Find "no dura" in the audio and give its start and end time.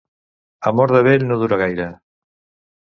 1.29-1.61